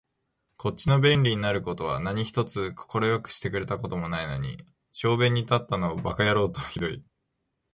[0.57, 7.03] こっちの便利になる事は何一つ快くしてくれた事もないのに、小便に立ったのを馬鹿野郎とは酷い